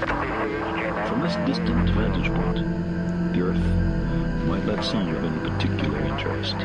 [0.00, 6.56] From this distant vantage point, the Earth might not seem of any particular interest.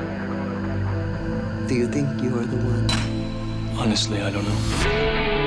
[1.68, 3.78] Do you think you are the one?
[3.78, 5.45] Honestly, I don't know.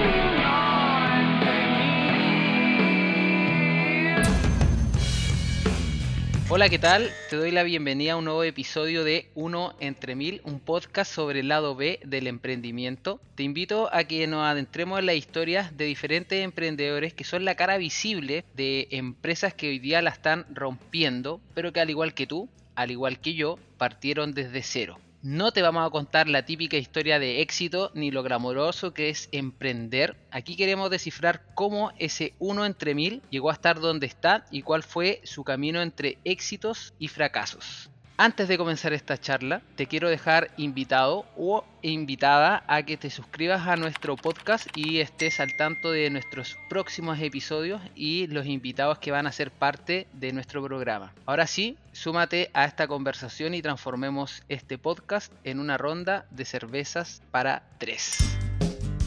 [6.50, 7.10] Hola, ¿qué tal?
[7.28, 11.40] Te doy la bienvenida a un nuevo episodio de Uno entre Mil, un podcast sobre
[11.40, 13.20] el lado B del emprendimiento.
[13.34, 17.54] Te invito a que nos adentremos en las historias de diferentes emprendedores que son la
[17.54, 22.26] cara visible de empresas que hoy día la están rompiendo, pero que al igual que
[22.26, 24.98] tú, al igual que yo, partieron desde cero.
[25.20, 29.28] No te vamos a contar la típica historia de éxito ni lo glamoroso que es
[29.32, 30.16] emprender.
[30.30, 34.84] Aquí queremos descifrar cómo ese uno entre mil llegó a estar donde está y cuál
[34.84, 37.90] fue su camino entre éxitos y fracasos.
[38.20, 43.68] Antes de comenzar esta charla, te quiero dejar invitado o invitada a que te suscribas
[43.68, 49.12] a nuestro podcast y estés al tanto de nuestros próximos episodios y los invitados que
[49.12, 51.14] van a ser parte de nuestro programa.
[51.26, 57.22] Ahora sí, súmate a esta conversación y transformemos este podcast en una ronda de cervezas
[57.30, 58.18] para tres.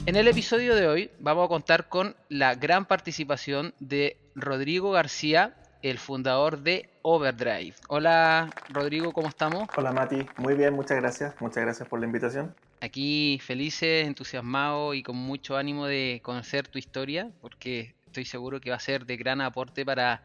[0.05, 5.53] En el episodio de hoy vamos a contar con la gran participación de Rodrigo García,
[5.81, 7.73] el fundador de Overdrive.
[7.88, 9.67] Hola Rodrigo, ¿cómo estamos?
[9.75, 11.35] Hola Mati, muy bien, muchas gracias.
[11.39, 12.55] Muchas gracias por la invitación.
[12.80, 18.71] Aquí felices, entusiasmados y con mucho ánimo de conocer tu historia, porque estoy seguro que
[18.71, 20.23] va a ser de gran aporte para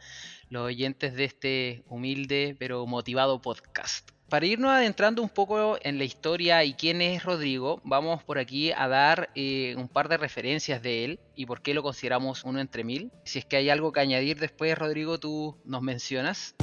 [0.48, 4.10] los oyentes de este humilde pero motivado podcast.
[4.28, 8.72] Para irnos adentrando un poco en la historia y quién es Rodrigo, vamos por aquí
[8.72, 12.58] a dar eh, un par de referencias de él y por qué lo consideramos uno
[12.58, 13.12] entre mil.
[13.22, 16.56] Si es que hay algo que añadir después, Rodrigo, tú nos mencionas.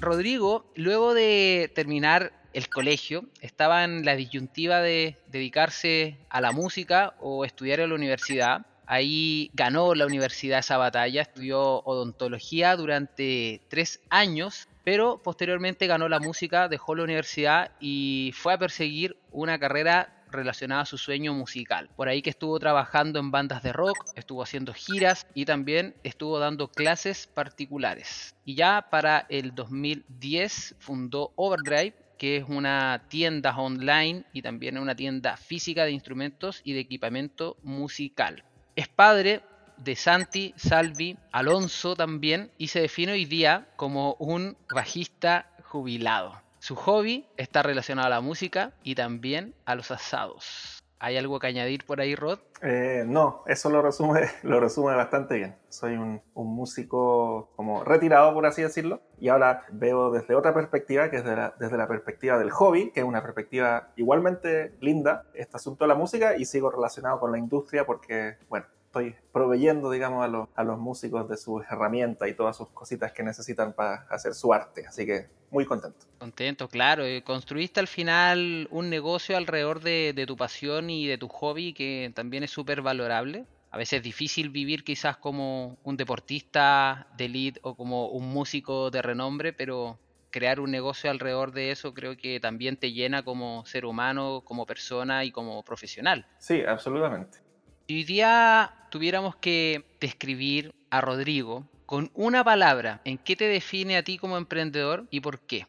[0.00, 7.14] Rodrigo, luego de terminar el colegio, estaba en la disyuntiva de dedicarse a la música
[7.20, 8.66] o estudiar en la universidad.
[8.86, 16.20] Ahí ganó la universidad esa batalla, estudió odontología durante tres años, pero posteriormente ganó la
[16.20, 21.90] música, dejó la universidad y fue a perseguir una carrera relacionada a su sueño musical.
[21.96, 26.38] Por ahí que estuvo trabajando en bandas de rock, estuvo haciendo giras y también estuvo
[26.38, 28.34] dando clases particulares.
[28.44, 34.96] Y ya para el 2010 fundó Overdrive, que es una tienda online y también una
[34.96, 38.44] tienda física de instrumentos y de equipamiento musical.
[38.74, 39.42] Es padre
[39.76, 46.42] de Santi, Salvi, Alonso también y se define hoy día como un bajista jubilado.
[46.68, 50.78] Su hobby está relacionado a la música y también a los asados.
[50.98, 52.40] ¿Hay algo que añadir por ahí, Rod?
[52.60, 55.56] Eh, no, eso lo resume, lo resume bastante bien.
[55.70, 61.16] Soy un, músico como retirado, por así decirlo, y ahora veo desde otra perspectiva, que
[61.16, 65.56] es de la, desde la perspectiva del hobby, que es una perspectiva igualmente linda, este
[65.56, 68.66] asunto de la música, y sigo relacionado con la industria porque, bueno,
[69.00, 73.12] estoy proveyendo, digamos, a los, a los músicos de sus herramientas y todas sus cositas
[73.12, 74.86] que necesitan para hacer su arte.
[74.86, 76.06] Así que muy contento.
[76.18, 77.04] Contento, claro.
[77.24, 82.12] Construiste al final un negocio alrededor de, de tu pasión y de tu hobby que
[82.14, 83.46] también es súper valorable.
[83.70, 88.90] A veces es difícil vivir quizás como un deportista de elite o como un músico
[88.90, 89.98] de renombre, pero
[90.30, 94.66] crear un negocio alrededor de eso creo que también te llena como ser humano, como
[94.66, 96.26] persona y como profesional.
[96.38, 97.47] Sí, absolutamente.
[97.88, 103.96] Si hoy día tuviéramos que describir a Rodrigo con una palabra, ¿en qué te define
[103.96, 105.66] a ti como emprendedor y por qué?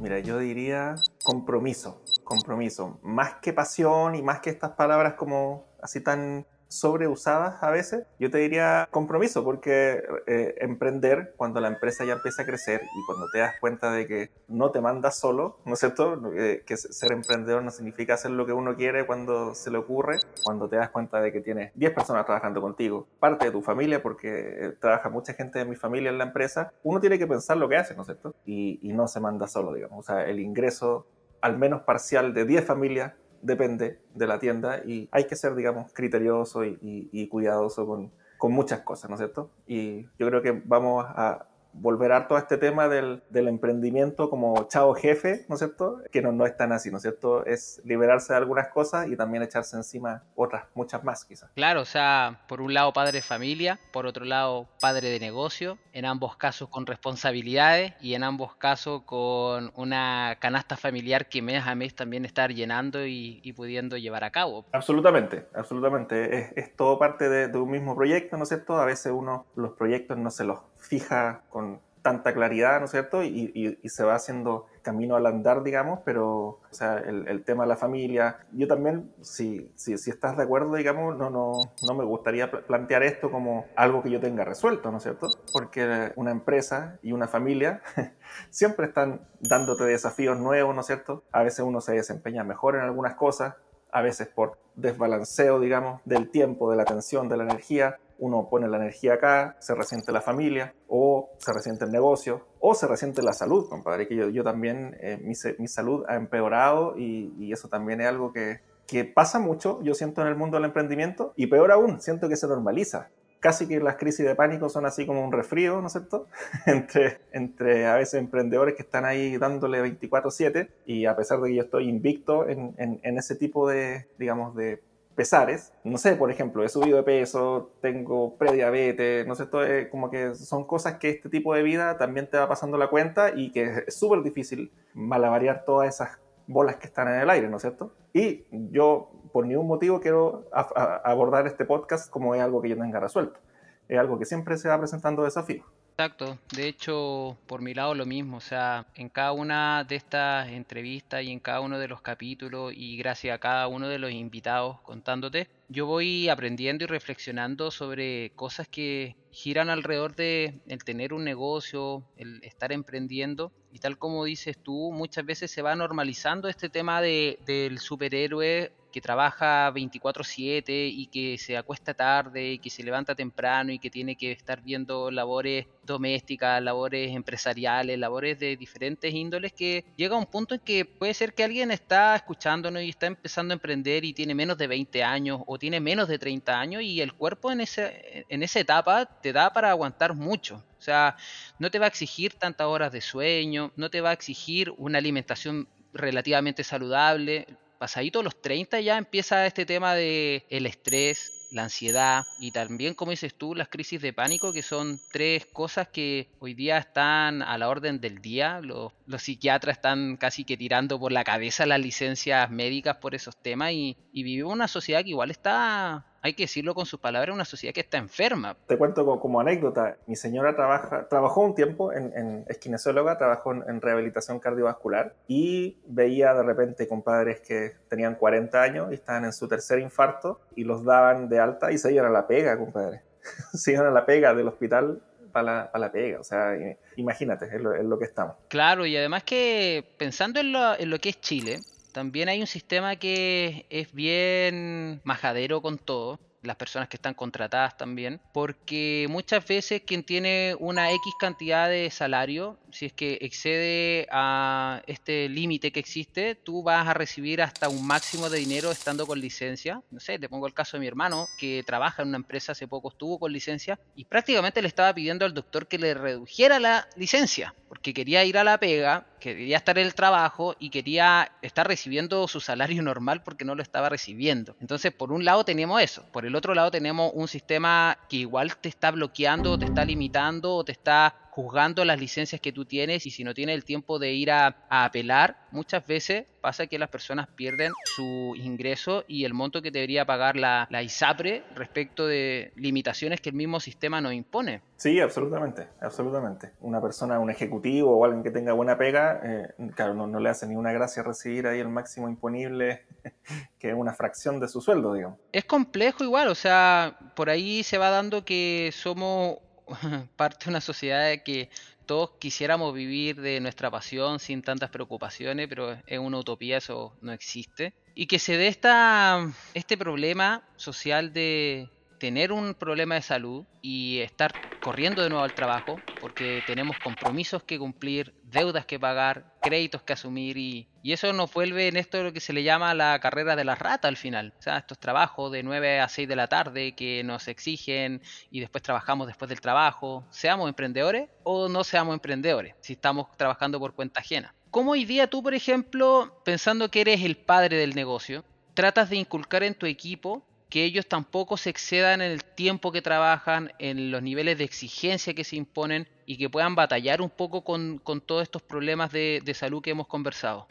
[0.00, 2.98] Mira, yo diría compromiso, compromiso.
[3.04, 8.30] Más que pasión y más que estas palabras como así tan sobreusadas a veces, yo
[8.30, 13.26] te diría compromiso, porque eh, emprender cuando la empresa ya empieza a crecer y cuando
[13.32, 16.32] te das cuenta de que no te mandas solo, ¿no es cierto?
[16.36, 20.18] Eh, que ser emprendedor no significa hacer lo que uno quiere cuando se le ocurre,
[20.42, 24.02] cuando te das cuenta de que tienes 10 personas trabajando contigo, parte de tu familia,
[24.02, 27.56] porque eh, trabaja mucha gente de mi familia en la empresa, uno tiene que pensar
[27.56, 28.34] lo que hace, ¿no es cierto?
[28.44, 29.98] Y, no se manda solo, digamos.
[29.98, 31.08] O sea, el ingreso
[31.40, 33.12] al menos parcial de 10 familias
[33.44, 38.52] depende de la tienda y hay que ser, digamos, criterioso y, y, cuidadoso con, con,
[38.52, 39.50] muchas cosas, ¿no es cierto?
[39.66, 44.68] Y yo creo que vamos a volver harto a este tema del, del, emprendimiento como
[44.68, 46.00] chao jefe, ¿no es cierto?
[46.10, 47.44] Que no, no es tan así, ¿no es cierto?
[47.44, 51.50] Es liberarse de algunas cosas y también echarse encima otras, muchas más quizás.
[51.54, 55.78] Claro, o sea, por un lado padre de familia, por otro lado padre de negocio,
[55.92, 61.66] en ambos casos con responsabilidades y en ambos casos con una canasta familiar que mes
[61.66, 64.64] a mes también estar llenando y, y pudiendo llevar a cabo.
[64.72, 66.38] Absolutamente, absolutamente.
[66.38, 68.76] Es, es todo parte de, de un mismo proyecto, ¿no es cierto?
[68.76, 71.63] A veces uno los proyectos no se los fija con
[72.04, 73.22] tanta claridad, ¿no es cierto?
[73.24, 77.70] Y, se va haciendo camino al andar, digamos, pero o sea, el, el tema de
[77.70, 81.52] la familia, yo también, si, si, si, estás de acuerdo, digamos, no, no,
[81.82, 85.28] no me gustaría plantear esto como algo que yo tenga resuelto, ¿no es cierto?
[85.50, 87.80] Porque una empresa y una familia
[88.50, 91.24] siempre están dándote desafíos nuevos, ¿no es cierto?
[91.32, 93.54] A veces uno se desempeña mejor en algunas cosas,
[93.94, 98.66] a veces por desbalanceo, digamos, del tiempo, de la atención, de la energía, uno pone
[98.66, 103.22] la energía acá, se resiente la familia, o se resiente el negocio, o se resiente
[103.22, 108.00] la salud, compadre, que yo, también, eh, mi, salud ha empeorado y, y, eso también
[108.00, 111.70] es algo que, que pasa mucho, yo siento en el mundo del emprendimiento, y peor
[111.70, 113.10] aún, siento que se normaliza
[113.44, 116.28] casi que las crisis de pánico son así como un resfrío, ¿no es cierto?
[116.66, 121.56] entre, entre a veces emprendedores que están ahí dándole 24/7 y a pesar de que
[121.56, 124.82] yo estoy invicto en, en, en ese tipo de, digamos, de
[125.14, 125.74] pesares.
[125.84, 130.10] No sé, por ejemplo, he subido de peso, tengo prediabetes, no sé, esto es como
[130.10, 133.52] que son cosas que este tipo de vida también te va pasando la cuenta y
[133.52, 137.62] que es súper difícil malabarear todas esas bolas que están en el aire, ¿no es
[137.62, 137.92] cierto?
[138.14, 143.00] Y yo por ningún motivo quiero abordar este podcast como es algo que yo tenga
[143.00, 143.40] resuelto.
[143.88, 145.64] Es algo que siempre se va presentando desafío.
[145.96, 150.48] Exacto, de hecho, por mi lado lo mismo, o sea, en cada una de estas
[150.48, 154.10] entrevistas y en cada uno de los capítulos y gracias a cada uno de los
[154.10, 161.12] invitados contándote, yo voy aprendiendo y reflexionando sobre cosas que giran alrededor de el tener
[161.12, 163.52] un negocio, el estar emprendiendo.
[163.70, 168.72] Y tal como dices tú, muchas veces se va normalizando este tema de, del superhéroe
[168.94, 173.90] que trabaja 24/7 y que se acuesta tarde y que se levanta temprano y que
[173.90, 180.18] tiene que estar viendo labores domésticas, labores empresariales, labores de diferentes índoles que llega a
[180.20, 184.04] un punto en que puede ser que alguien está escuchándonos y está empezando a emprender
[184.04, 187.50] y tiene menos de 20 años o tiene menos de 30 años y el cuerpo
[187.50, 190.64] en, ese, en esa etapa te da para aguantar mucho.
[190.78, 191.16] O sea,
[191.58, 194.98] no te va a exigir tantas horas de sueño, no te va a exigir una
[194.98, 197.48] alimentación relativamente saludable
[197.78, 203.12] pasadito los 30 ya empieza este tema de el estrés, la ansiedad y también, como
[203.12, 207.56] dices tú, las crisis de pánico, que son tres cosas que hoy día están a
[207.58, 208.60] la orden del día.
[208.60, 213.72] Los, psiquiatras están casi que tirando por la cabeza las licencias médicas por esos temas
[213.72, 217.44] y, y vivimos una sociedad que igual está hay que decirlo con sus palabras, una
[217.44, 218.56] sociedad que está enferma.
[218.66, 223.18] Te cuento como, como anécdota, mi señora trabaja, trabajó un tiempo en, en es kinesióloga,
[223.18, 228.94] trabajó en, en, rehabilitación cardiovascular y veía de repente compadres que tenían 40 años y
[228.94, 232.26] estaban en su tercer infarto y los daban de alta y se iban a la
[232.26, 233.02] pega, compadre.
[233.52, 236.20] se iban a la pega del hospital para la, para la, pega.
[236.20, 236.56] O sea,
[236.96, 238.36] imagínate, es lo, es lo, que estamos.
[238.48, 241.60] Claro, y además que pensando en lo, en lo que es Chile,
[241.94, 247.76] también hay un sistema que es bien majadero con todo, las personas que están contratadas
[247.76, 254.06] también, porque muchas veces quien tiene una X cantidad de salario, si es que excede
[254.10, 259.06] a este límite que existe, tú vas a recibir hasta un máximo de dinero estando
[259.06, 259.80] con licencia.
[259.90, 262.68] No sé, te pongo el caso de mi hermano, que trabaja en una empresa hace
[262.68, 266.88] poco, estuvo con licencia y prácticamente le estaba pidiendo al doctor que le redujera la
[266.96, 271.66] licencia, porque quería ir a la pega, quería estar en el trabajo y quería estar
[271.66, 274.54] recibiendo su salario normal porque no lo estaba recibiendo.
[274.60, 278.54] Entonces, por un lado tenemos eso, por el otro lado tenemos un sistema que igual
[278.58, 283.10] te está bloqueando, te está limitando, te está juzgando las licencias que tú tienes y
[283.10, 286.88] si no tienes el tiempo de ir a, a, apelar, muchas veces pasa que las
[286.88, 292.52] personas pierden su ingreso y el monto que debería pagar la, la ISAPRE respecto de
[292.54, 294.62] limitaciones que el mismo sistema nos impone.
[294.76, 296.52] Sí, absolutamente, absolutamente.
[296.60, 300.28] Una persona, un ejecutivo o alguien que tenga buena pega, eh, claro, no, no, le
[300.28, 302.82] hace ni una gracia recibir ahí el máximo imponible,
[303.58, 305.18] que es una fracción de su sueldo, digamos.
[305.32, 309.38] Es complejo igual, o sea, por ahí se va dando que somos
[310.16, 311.50] parte de una sociedad de que
[311.86, 317.12] todos quisiéramos vivir de nuestra pasión sin tantas preocupaciones, pero es una utopía, eso no
[317.12, 317.74] existe.
[317.94, 324.00] Y que se dé esta, este problema social de tener un problema de salud y
[324.00, 329.82] estar corriendo de nuevo al trabajo, porque tenemos compromisos que cumplir, deudas que pagar, créditos
[329.82, 332.98] que asumir y, y eso nos vuelve en esto lo que se le llama la
[333.00, 334.34] carrera de la rata al final.
[334.38, 338.40] O sea, estos trabajos de 9 a 6 de la tarde que nos exigen y
[338.40, 343.72] después trabajamos después del trabajo, seamos emprendedores o no seamos emprendedores, si estamos trabajando por
[343.72, 344.34] cuenta ajena.
[344.50, 348.22] ¿Cómo hoy día tú, por ejemplo, pensando que eres el padre del negocio,
[348.52, 352.82] tratas de inculcar en tu equipo que ellos tampoco se excedan en el tiempo que
[352.82, 357.42] trabajan, en los niveles de exigencia que se imponen y que puedan batallar un poco
[357.42, 360.46] con, con todos estos problemas de, de, salud que hemos conversado?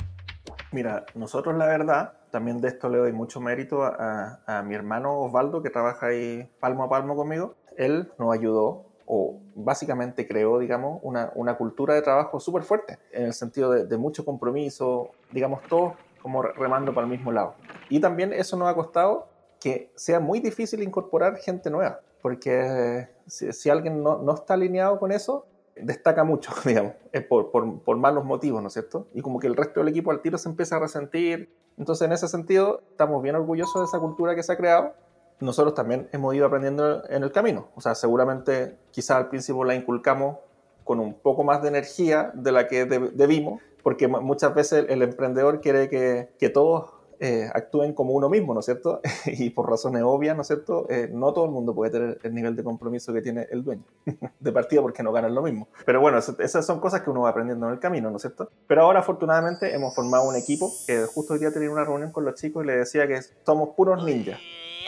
[0.73, 5.61] Mira, nosotros la verdad, también de esto le doy mucho mérito a, mi hermano Osvaldo,
[5.61, 7.53] que trabaja ahí palmo a palmo conmigo.
[7.77, 13.33] Él nos ayudó o básicamente creó, digamos, una, cultura de trabajo súper fuerte, en el
[13.33, 17.53] sentido de, mucho compromiso, digamos, todos como remando para el mismo lado.
[17.89, 19.27] Y también eso nos ha costado
[19.59, 25.45] que sea muy difícil incorporar gente nueva, porque si, alguien no, está alineado con eso,
[25.75, 26.93] destaca mucho, digamos,
[27.29, 29.07] por, por, por, malos motivos, ¿no es cierto?
[29.13, 31.53] Y como que el resto del equipo al tiro se empieza a resentir.
[31.77, 34.93] Entonces, en ese sentido, estamos bien orgullosos de esa cultura que se ha creado.
[35.39, 37.69] Nosotros también hemos ido aprendiendo en el camino.
[37.75, 40.37] O sea, seguramente quizás al principio la inculcamos
[40.83, 45.61] con un poco más de energía de la que debimos, porque muchas veces el emprendedor
[45.61, 46.93] quiere que, que todos
[47.25, 48.99] eh, actúen como uno mismo, ¿no es cierto?
[49.25, 50.85] y por razones obvias, ¿no es cierto?
[50.89, 53.83] Eh, no todo el mundo puede tener el nivel de compromiso que tiene el dueño
[54.41, 55.69] de partida porque no ganan lo mismo.
[55.85, 58.49] Pero bueno, esas son cosas que uno va aprendiendo en el camino, ¿no es cierto?
[58.67, 62.25] Pero ahora afortunadamente hemos formado un equipo que justo hoy día tenía una reunión con
[62.25, 64.41] los chicos y les decía que somos puros ninjas.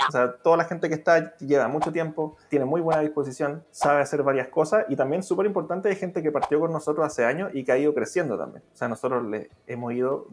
[0.07, 4.01] O sea, toda la gente que está lleva mucho tiempo, tiene muy buena disposición, sabe
[4.01, 7.51] hacer varias cosas y también súper importante hay gente que partió con nosotros hace años
[7.53, 8.63] y que ha ido creciendo también.
[8.73, 10.27] O sea, nosotros le hemos ido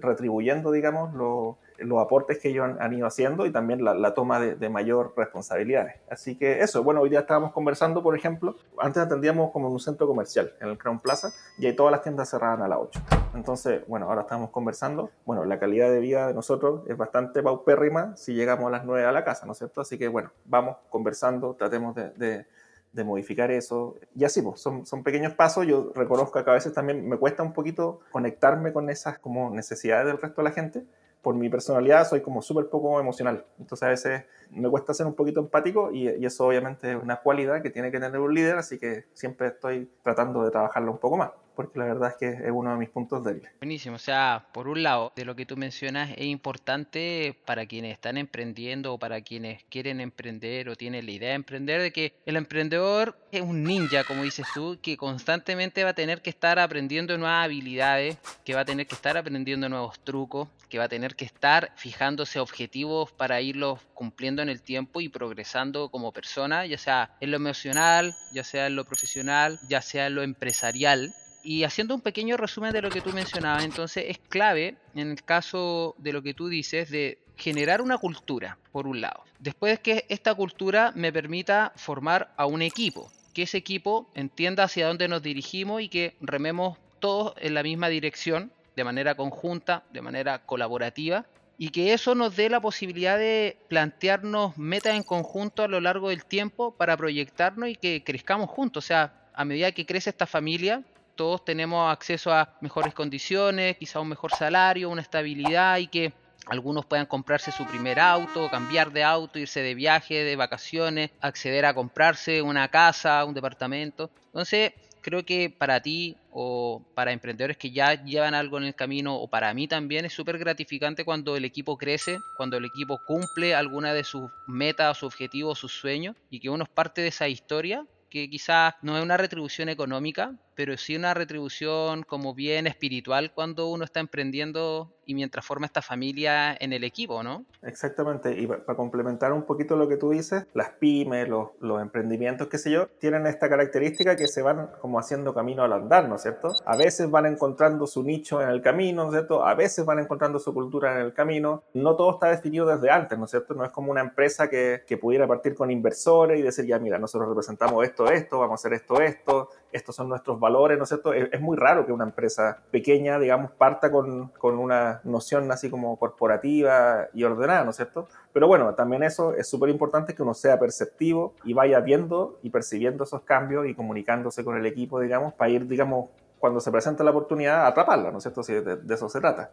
[0.00, 4.68] retribuyendo, digamos, lo, los aportes que ellos han, ido haciendo y también la, toma de,
[4.68, 5.96] mayor responsabilidades.
[6.10, 9.80] Así que eso, bueno, hoy día estábamos conversando, por ejemplo, antes atendíamos como en un
[9.80, 13.00] centro comercial, en el Crown Plaza, y ahí todas las tiendas cerraban a las 8.
[13.34, 18.16] Entonces, bueno, ahora estamos conversando, bueno, la calidad de vida de nosotros es bastante paupérrima
[18.16, 19.80] si llegamos a las 9 a la casa, ¿no es cierto?
[19.80, 22.46] Así que, bueno, vamos conversando, tratemos de, de
[22.92, 23.96] de modificar eso.
[24.14, 25.66] Y así, pues, son, son pequeños pasos.
[25.66, 30.06] Yo reconozco que a veces también me cuesta un poquito conectarme con esas como necesidades
[30.06, 30.84] del resto de la gente,
[31.22, 33.44] por mi personalidad soy como súper poco emocional.
[33.58, 37.16] Entonces a veces me cuesta ser un poquito empático y, y, eso obviamente es una
[37.16, 40.98] cualidad que tiene que tener un líder, así que siempre estoy tratando de trabajarlo un
[40.98, 43.50] poco más porque la verdad es que es uno de mis puntos débiles.
[43.58, 47.94] Buenísimo, o sea, por un lado, de lo que tú mencionas es importante para quienes
[47.94, 52.12] están emprendiendo o para quienes quieren emprender o tienen la idea de emprender, de que
[52.26, 56.60] el emprendedor es un ninja, como dices tú, que constantemente va a tener que estar
[56.60, 60.88] aprendiendo nuevas habilidades, que va a tener que estar aprendiendo nuevos trucos, que va a
[60.88, 66.66] tener que estar fijándose objetivos para irlos cumpliendo en el tiempo y progresando como persona,
[66.66, 71.12] ya sea en lo emocional, ya sea en lo profesional, ya sea en lo empresarial
[71.48, 75.24] y haciendo un pequeño resumen de lo que tú mencionabas, entonces es clave en el
[75.24, 79.24] caso de lo que tú dices de generar una cultura, por un lado.
[79.38, 84.88] Después que esta cultura me permita formar a un equipo, que ese equipo entienda hacia
[84.88, 90.02] dónde nos dirigimos y que rememos todos en la misma dirección, de manera conjunta, de
[90.02, 91.24] manera colaborativa,
[91.56, 96.10] y que eso nos dé la posibilidad de plantearnos metas en conjunto a lo largo
[96.10, 98.84] del tiempo para proyectarnos y que crezcamos juntos.
[98.84, 100.84] O sea, a medida que crece esta familia,
[101.18, 106.12] todos tenemos acceso a mejores condiciones, quizá un mejor salario, una estabilidad y que
[106.46, 111.66] algunos puedan comprarse su primer auto, cambiar de auto, irse de viaje, de vacaciones, acceder
[111.66, 114.10] a comprarse una casa, un departamento.
[114.26, 114.72] Entonces,
[115.02, 119.26] creo que para ti o para emprendedores que ya llevan algo en el camino o
[119.26, 123.92] para mí también es súper gratificante cuando el equipo crece, cuando el equipo cumple alguna
[123.92, 127.84] de sus metas, sus objetivos, sus sueños y que uno es parte de esa historia
[128.08, 133.68] que quizás no es una retribución económica, pero sí una retribución como bien espiritual cuando
[133.68, 137.46] uno está emprendiendo y mientras forma esta familia en el equipo, ¿no?
[137.62, 141.50] Exactamente, y para complementar un poquito lo que tú dices, las pymes, los,
[141.80, 146.08] emprendimientos, qué sé yo, tienen esta característica que se van como haciendo camino al andar,
[146.08, 146.52] ¿no es cierto?
[146.66, 149.46] A veces van encontrando su nicho en el camino, ¿no es cierto?
[149.46, 151.62] A veces van encontrando su cultura en el camino.
[151.72, 153.54] No todo está definido desde antes, ¿no es cierto?
[153.54, 156.98] No es como una empresa que, que pudiera partir con inversores y decir, ya mira,
[156.98, 160.88] nosotros representamos esto, esto, vamos a hacer esto, esto, estos son nuestros valores, ¿no es
[160.88, 161.12] cierto?
[161.12, 165.96] Es, muy raro que una empresa pequeña, digamos, parta con, con, una noción así como
[165.98, 168.08] corporativa y ordenada, ¿no es cierto?
[168.32, 172.50] Pero bueno, también eso es súper importante que uno sea perceptivo y vaya viendo y
[172.50, 176.08] percibiendo esos cambios y comunicándose con el equipo, digamos, para ir, digamos,
[176.38, 178.42] cuando se presenta la oportunidad, atraparla, ¿no es cierto?
[178.42, 179.50] Si de, de eso se trata.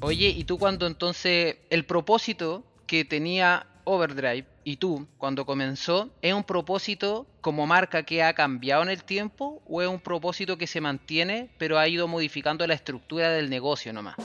[0.00, 6.32] Oye, ¿y tú cuando entonces el propósito que tenía Overdrive y tú, cuando comenzó, ¿es
[6.32, 10.66] un propósito como marca que ha cambiado en el tiempo o es un propósito que
[10.66, 14.16] se mantiene pero ha ido modificando la estructura del negocio nomás?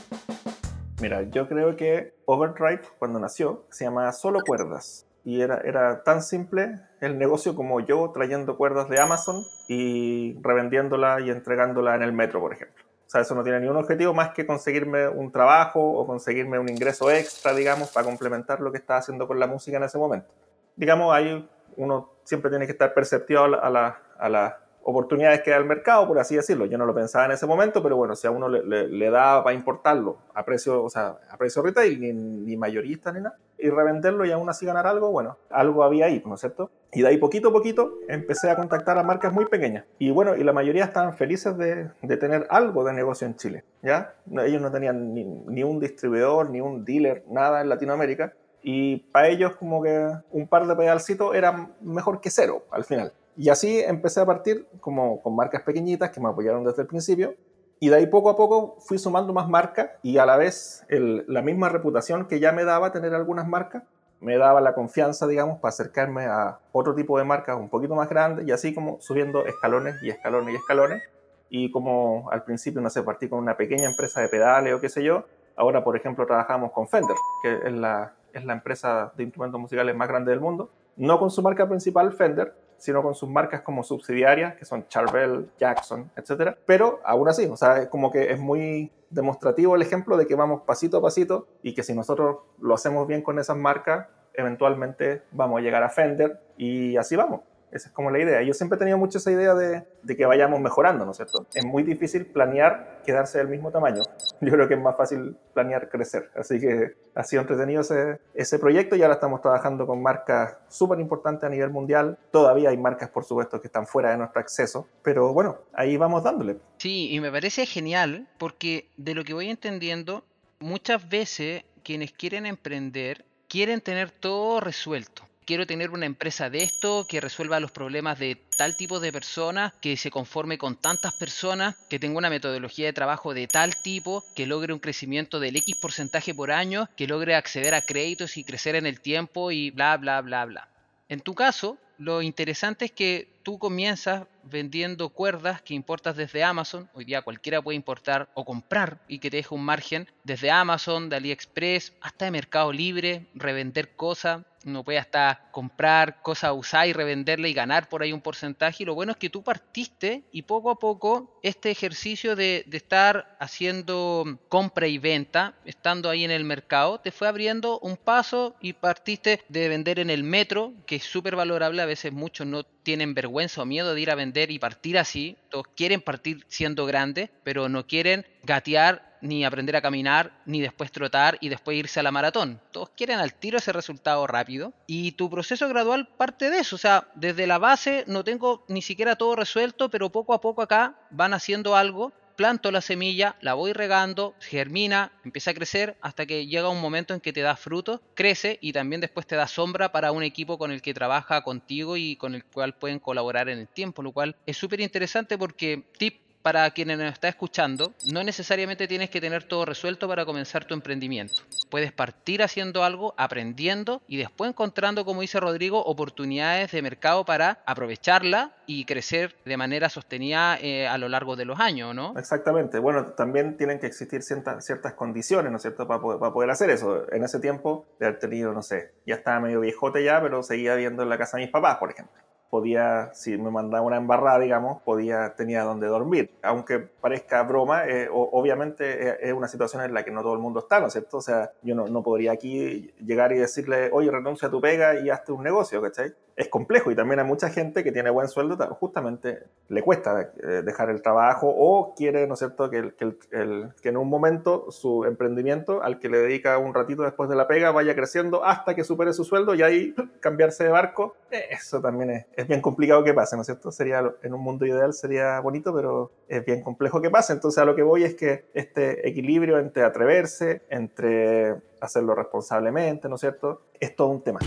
[1.00, 6.22] Mira, yo creo que Overdrive cuando nació se llamaba solo cuerdas y era, era tan
[6.22, 12.12] simple el negocio como yo trayendo cuerdas de Amazon y revendiéndola y entregándola en el
[12.12, 12.89] metro, por ejemplo.
[13.10, 16.68] O sea, eso no tiene ningún objetivo más que conseguirme un trabajo o conseguirme un
[16.68, 20.28] ingreso extra, digamos, para complementar lo que estaba haciendo con la música en ese momento.
[20.76, 21.44] Digamos, ahí
[21.76, 25.56] uno siempre tiene que estar perceptivo a la, a la, a la oportunidades que da
[25.56, 26.66] el mercado, por así decirlo.
[26.66, 29.42] Yo no lo pensaba en ese momento, pero bueno, si a uno le, le, da
[29.44, 33.68] para importarlo a precio, o sea, a precio retail, ni, ni, mayorista ni nada, y
[33.68, 36.70] revenderlo y aún así ganar algo, bueno, algo había ahí, ¿no es cierto?
[36.92, 39.84] Y de ahí poquito a poquito empecé a contactar a marcas muy pequeñas.
[39.98, 43.64] Y bueno, y la mayoría estaban felices de, de tener algo de negocio en Chile,
[43.82, 44.14] ¿ya?
[44.44, 48.34] Ellos no tenían ni, ni un distribuidor, ni un dealer, nada en Latinoamérica.
[48.62, 53.12] Y para ellos como que un par de pedalcitos era mejor que cero al final.
[53.36, 57.34] Y así empecé a partir como con marcas pequeñitas que me apoyaron desde el principio.
[57.78, 61.40] Y de ahí poco a poco fui sumando más marcas y a la vez la
[61.40, 63.84] misma reputación que ya me daba tener algunas marcas,
[64.20, 68.10] me daba la confianza, digamos, para acercarme a otro tipo de marcas un poquito más
[68.10, 71.02] grandes y así como subiendo escalones y escalones y escalones.
[71.48, 74.90] Y como al principio, no sé, partí con una pequeña empresa de pedales o qué
[74.90, 75.24] sé yo,
[75.56, 79.96] ahora por ejemplo trabajamos con Fender, que es la, es la empresa de instrumentos musicales
[79.96, 83.84] más grande del mundo, no con su marca principal Fender, sino con sus marcas como
[83.84, 86.56] subsidiarias, que son Charvel, Jackson, etc.
[86.66, 90.34] Pero aún así, o sea, es como que es muy demostrativo el ejemplo de que
[90.34, 95.22] vamos pasito a pasito y que si nosotros lo hacemos bien con esas marcas, eventualmente
[95.30, 97.40] vamos a llegar a Fender y así vamos.
[97.72, 98.42] Esa es como la idea.
[98.42, 101.46] Yo siempre he tenido mucho esa idea de, de, que vayamos mejorando, ¿no es cierto?
[101.54, 104.02] Es muy difícil planear quedarse del mismo tamaño.
[104.40, 106.30] Yo creo que es más fácil planear crecer.
[106.34, 111.00] Así que ha sido entretenido ese, ese proyecto y ahora estamos trabajando con marcas súper
[111.00, 112.18] importantes a nivel mundial.
[112.30, 116.24] Todavía hay marcas, por supuesto, que están fuera de nuestro acceso, pero bueno, ahí vamos
[116.24, 116.56] dándole.
[116.78, 120.24] Sí, y me parece genial porque de lo que voy entendiendo,
[120.58, 127.08] muchas veces quienes quieren emprender quieren tener todo resuelto quiero tener una empresa de esto
[127.08, 131.74] que resuelva los problemas de tal tipo de personas, que se conforme con tantas personas,
[131.88, 135.74] que tenga una metodología de trabajo de tal tipo, que logre un crecimiento del X
[135.82, 139.96] porcentaje por año, que logre acceder a créditos y crecer en el tiempo y bla,
[139.96, 140.68] bla, bla, bla.
[141.08, 146.88] En tu caso, lo interesante es que tú comienzas vendiendo cuerdas que importas desde Amazon.
[146.94, 151.08] Hoy día cualquiera puede importar o comprar y que te deje un margen desde Amazon,
[151.08, 154.42] de AliExpress, hasta de Mercado Libre, revender cosas.
[154.66, 158.82] Uno puede hasta comprar cosas usadas y revenderla y ganar por ahí un porcentaje.
[158.82, 162.76] Y lo bueno es que tú partiste y poco a poco este ejercicio de, de
[162.76, 168.54] estar haciendo compra y venta, estando ahí en el mercado, te fue abriendo un paso
[168.60, 171.80] y partiste de vender en el metro, que es súper valorable.
[171.80, 175.36] A veces muchos no tienen vergüenza o miedo de ir a vender y partir así.
[175.48, 180.92] Todos quieren partir siendo grandes, pero no quieren gatear ni aprender a caminar, ni después
[180.92, 182.60] trotar y después irse a la maratón.
[182.70, 184.72] Todos quieren al tiro ese resultado rápido.
[184.86, 186.76] Y tu proceso gradual parte de eso.
[186.76, 190.62] O sea, desde la base no tengo ni siquiera todo resuelto, pero poco a poco
[190.62, 196.24] acá van haciendo algo planto la semilla, la voy regando, germina, empieza a crecer hasta
[196.24, 199.46] que llega un momento en que te da fruto, crece y también después te da
[199.46, 203.50] sombra para un equipo con el que trabaja contigo y con el cual pueden colaborar
[203.50, 207.92] en el tiempo, lo cual es súper interesante porque tip para quienes nos está escuchando,
[208.06, 211.42] no necesariamente tienes que tener todo resuelto para comenzar tu emprendimiento.
[211.70, 217.62] Puedes partir haciendo algo, aprendiendo y después encontrando, como dice Rodrigo, oportunidades de mercado para
[217.66, 222.14] aprovecharla y crecer de manera sostenida eh, a lo largo de los años, ¿no?
[222.18, 222.78] Exactamente.
[222.78, 227.10] Bueno, también tienen que existir ciertas, ciertas condiciones, ¿no es cierto?, para poder, hacer eso.
[227.12, 230.74] En ese tiempo, de haber tenido, no sé, ya estaba medio viejote ya, pero seguía
[230.74, 232.20] viendo en la casa de mis papás, por ejemplo
[232.50, 236.30] podía, si me mandaba una embarrada, digamos, podía, tenía donde dormir.
[236.42, 240.40] Aunque parezca broma, eh, obviamente eh, es una situación en la que no todo el
[240.40, 241.18] mundo está, ¿no es cierto?
[241.18, 244.98] O sea, yo no, no podría aquí llegar y decirle, oye, renuncia a tu pega
[245.00, 246.12] y hazte un negocio, ¿cachai?
[246.40, 250.62] Es complejo y también hay mucha gente que tiene buen sueldo, justamente le cuesta eh,
[250.64, 255.82] dejar el trabajo o quiere, ¿no es cierto?, que, que, en un momento su emprendimiento
[255.82, 259.12] al que le dedica un ratito después de la pega vaya creciendo hasta que supere
[259.12, 263.36] su sueldo y ahí cambiarse de barco, eso también es, es bien complicado que pase,
[263.36, 263.70] ¿no es cierto?
[263.70, 267.34] Sería, en un mundo ideal sería bonito, pero es bien complejo que pase.
[267.34, 273.16] Entonces a lo que voy es que este equilibrio entre atreverse, entre hacerlo responsablemente, ¿no
[273.16, 273.60] es cierto?
[273.78, 274.40] Es todo un tema.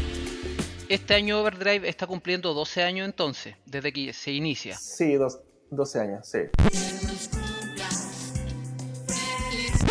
[0.93, 4.75] Este año Overdrive está cumpliendo 12 años entonces, desde que se inicia.
[4.75, 5.17] Sí,
[5.71, 6.37] 12 años, sí.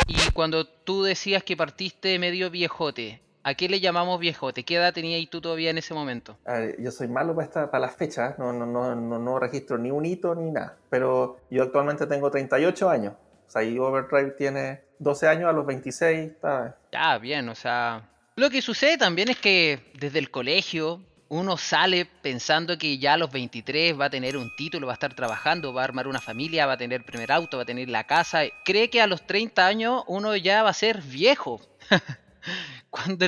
[0.07, 4.63] Y cuando tú decías que partiste medio viejote, ¿a qué le llamamos viejote?
[4.63, 6.39] ¿Qué edad tenías tú todavía en ese momento?
[6.79, 10.07] yo soy malo para, esta, para las fechas, no, no, no, no, registro ni un
[10.07, 13.15] hito ni nada, pero yo actualmente tengo 38 años.
[13.49, 16.31] O sea, y Overdrive tiene 12 años a los 26.
[16.31, 16.77] Está...
[16.93, 22.05] Ya, bien, o sea, lo que sucede también es que desde el colegio uno sale
[22.05, 25.73] pensando que ya a los 23 va a tener un título, va a estar trabajando,
[25.73, 28.43] va a armar una familia, va a tener primer auto, va a tener la casa.
[28.67, 31.61] Cree que a los 30 años uno ya va a ser viejo.
[32.91, 33.27] Cuando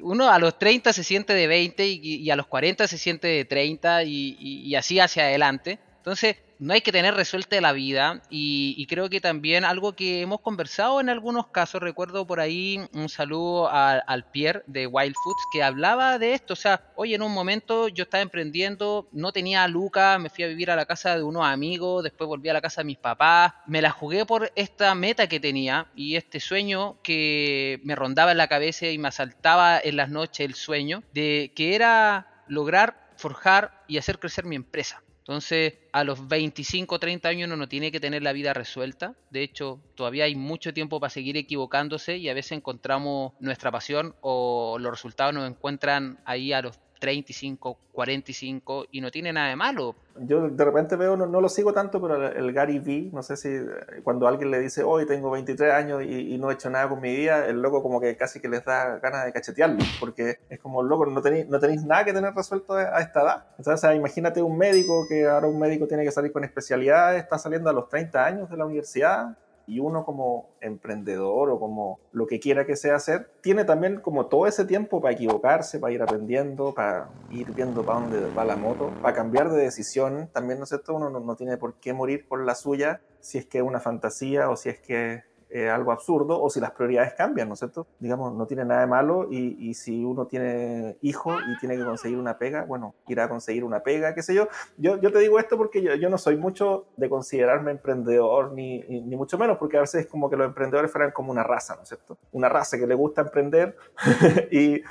[0.00, 3.44] uno a los 30 se siente de 20 y, a los 40 se siente de
[3.44, 5.78] 30 y, y así hacia adelante.
[6.04, 10.42] Entonces, no hay que tener resuelta la vida y, creo que también algo que hemos
[10.42, 15.62] conversado en algunos casos, recuerdo por ahí un saludo al Pierre de Wild Foods que
[15.62, 20.18] hablaba de esto, o sea, oye, en un momento yo estaba emprendiendo, no tenía Luca,
[20.18, 22.82] me fui a vivir a la casa de unos amigos, después volví a la casa
[22.82, 27.80] de mis papás, me la jugué por esta meta que tenía y este sueño que
[27.82, 31.74] me rondaba en la cabeza y me asaltaba en las noches el sueño de que
[31.74, 35.03] era lograr forjar y hacer crecer mi empresa.
[35.26, 39.14] Entonces, a los 25 o 30 años uno no tiene que tener la vida resuelta.
[39.30, 44.14] De hecho, todavía hay mucho tiempo para seguir equivocándose y a veces encontramos nuestra pasión
[44.20, 49.56] o los resultados nos encuentran ahí a los 35, 45 y no tiene nada de
[49.56, 49.94] malo.
[50.20, 53.48] Yo de repente veo, no, lo sigo tanto, pero el, Gary V, no sé si
[53.48, 53.66] eh,
[54.04, 57.14] cuando alguien le dice, hoy tengo 23 años y, no he hecho nada con mi
[57.14, 60.82] vida, el loco como que casi que les da ganas de cachetearlo, porque es como,
[60.82, 63.44] loco, no tenéis, no tenéis nada que tener resuelto a esta edad.
[63.58, 67.70] Entonces, imagínate un médico que ahora un médico tiene que salir con especialidades, está saliendo
[67.70, 72.40] a los 30 años de la universidad, y uno como emprendedor o como lo que
[72.40, 76.74] quiera que sea hacer, tiene también como todo ese tiempo para equivocarse, para ir aprendiendo,
[76.74, 80.28] para ir viendo para dónde va la moto, para cambiar de decisión.
[80.32, 80.94] También, ¿no es cierto?
[80.94, 83.80] Uno no, no tiene por qué morir por la suya si es que es una
[83.80, 85.22] fantasía o si es que
[85.54, 87.86] eh, algo absurdo o si las prioridades cambian, ¿no es cierto?
[88.00, 91.84] Digamos, no tiene nada de malo y, y, si uno tiene hijo y tiene que
[91.84, 94.48] conseguir una pega, bueno, irá a conseguir una pega, qué sé yo.
[94.78, 98.80] Yo, yo te digo esto porque yo, yo no soy mucho de considerarme emprendedor ni,
[98.80, 101.76] ni mucho menos, porque a veces es como que los emprendedores fueran como una raza,
[101.76, 102.18] ¿no es cierto?
[102.32, 103.76] Una raza que le gusta emprender
[104.50, 104.82] y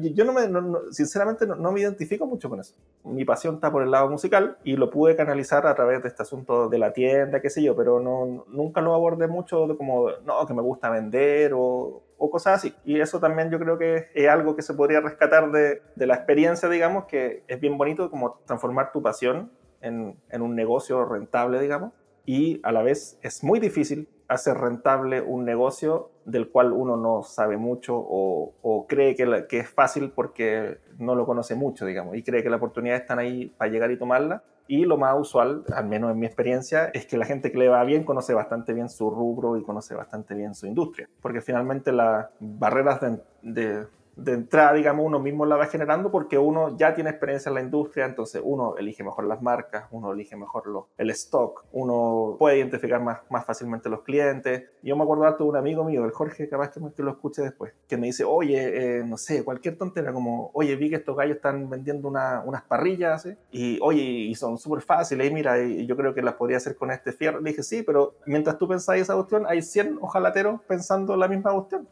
[0.00, 0.48] yo no me,
[0.92, 2.74] sinceramente no, me identifico mucho con eso.
[3.04, 6.22] Mi pasión está por el lado musical y lo pude canalizar a través de este
[6.22, 10.10] asunto de la tienda, qué sé yo, pero no, nunca lo abordé mucho de como,
[10.24, 12.74] no, que me gusta vender o, o cosas así.
[12.84, 16.14] Y eso también yo creo que es algo que se podría rescatar de, de la
[16.14, 19.50] experiencia, digamos, que es bien bonito como transformar tu pasión
[19.80, 21.92] en, en un negocio rentable, digamos,
[22.24, 27.22] y a la vez es muy difícil hacer rentable un negocio del cual uno no
[27.22, 32.42] sabe mucho o, cree que, es fácil porque no lo conoce mucho, digamos, y cree
[32.42, 34.42] que las oportunidades están ahí para llegar y tomarla.
[34.70, 37.68] Y lo más usual, al menos en mi experiencia, es que la gente que le
[37.68, 41.90] va bien conoce bastante bien su rubro y conoce bastante bien su industria, porque finalmente
[41.90, 43.00] las barreras
[43.40, 43.86] de
[44.26, 48.06] entrada, digamos, uno mismo la va generando porque uno ya tiene experiencia en la industria,
[48.06, 53.00] entonces uno elige mejor las marcas, uno elige mejor lo, el stock, uno puede identificar
[53.00, 54.64] más, más fácilmente los clientes.
[54.82, 57.72] Yo me acuerdo de un amigo mío, el Jorge, capaz que, que lo escuche después,
[57.86, 61.36] que me dice, oye, eh, no sé, cualquier tontería, como, oye, vi que estos gallos
[61.36, 65.96] están vendiendo una, unas parrillas, y oye, y son súper fáciles, y mira, y yo
[65.96, 67.40] creo que las podría hacer con este fierro.
[67.40, 71.52] Le dije, sí, pero mientras tú pensáis esa cuestión, hay 100 ojalateros pensando la misma
[71.52, 71.88] cuestión,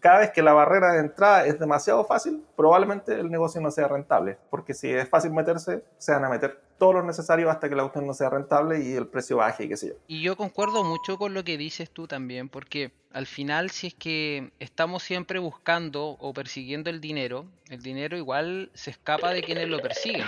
[0.00, 3.88] Cada vez que la barrera de entrada es demasiado fácil, probablemente el negocio no sea
[3.88, 7.74] rentable, porque si es fácil meterse, se van a meter todo lo necesario hasta que
[7.74, 9.94] la cuestión no sea rentable y el precio baje y qué sé yo.
[10.08, 13.94] Y yo concuerdo mucho con lo que dices tú también, porque al final si es
[13.94, 19.68] que estamos siempre buscando o persiguiendo el dinero, el dinero igual se escapa de quienes
[19.68, 20.26] lo persiguen.